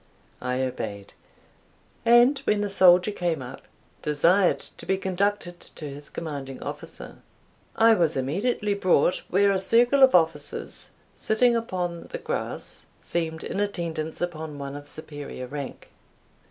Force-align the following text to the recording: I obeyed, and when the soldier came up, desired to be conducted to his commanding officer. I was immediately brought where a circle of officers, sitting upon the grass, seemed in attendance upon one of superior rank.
I 0.41 0.63
obeyed, 0.63 1.13
and 2.07 2.39
when 2.45 2.61
the 2.61 2.71
soldier 2.71 3.11
came 3.11 3.39
up, 3.43 3.61
desired 4.01 4.57
to 4.79 4.87
be 4.87 4.97
conducted 4.97 5.59
to 5.59 5.87
his 5.87 6.09
commanding 6.09 6.59
officer. 6.63 7.17
I 7.75 7.93
was 7.93 8.17
immediately 8.17 8.73
brought 8.73 9.21
where 9.29 9.51
a 9.51 9.59
circle 9.59 10.01
of 10.01 10.15
officers, 10.15 10.89
sitting 11.13 11.55
upon 11.55 12.07
the 12.09 12.17
grass, 12.17 12.87
seemed 12.99 13.43
in 13.43 13.59
attendance 13.59 14.21
upon 14.21 14.57
one 14.57 14.75
of 14.75 14.87
superior 14.87 15.45
rank. 15.45 15.89